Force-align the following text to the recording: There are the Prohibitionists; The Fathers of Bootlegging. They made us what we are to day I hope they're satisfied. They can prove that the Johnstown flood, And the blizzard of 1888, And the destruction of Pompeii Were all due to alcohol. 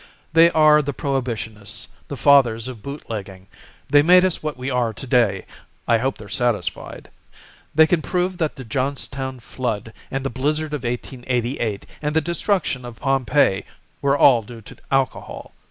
There 0.33 0.57
are 0.57 0.81
the 0.81 0.93
Prohibitionists; 0.95 1.89
The 2.07 2.17
Fathers 2.17 2.67
of 2.67 2.81
Bootlegging. 2.81 3.45
They 3.87 4.01
made 4.01 4.25
us 4.25 4.41
what 4.41 4.57
we 4.57 4.71
are 4.71 4.93
to 4.95 5.05
day 5.05 5.45
I 5.87 5.99
hope 5.99 6.17
they're 6.17 6.27
satisfied. 6.27 7.11
They 7.75 7.85
can 7.85 8.01
prove 8.01 8.39
that 8.39 8.55
the 8.55 8.63
Johnstown 8.65 9.39
flood, 9.41 9.93
And 10.09 10.25
the 10.25 10.31
blizzard 10.31 10.73
of 10.73 10.83
1888, 10.85 11.85
And 12.01 12.15
the 12.15 12.19
destruction 12.19 12.83
of 12.83 12.95
Pompeii 12.99 13.63
Were 14.01 14.17
all 14.17 14.41
due 14.41 14.61
to 14.61 14.75
alcohol. 14.89 15.53